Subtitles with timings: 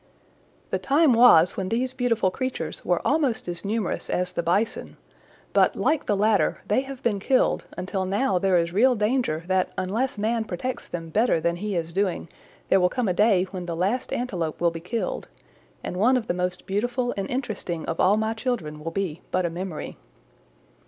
[0.71, 4.97] "The time was when these beautiful creatures were almost as numerous as the Bison,
[5.53, 9.69] but like the latter they have been killed until now there is real danger that
[9.77, 12.29] unless man protects them better than he is doing
[12.69, 15.27] there will come a day when the last Antelope will be killed,
[15.83, 19.45] and one of the most beautiful and interesting of all my children will be but
[19.45, 19.97] a memory."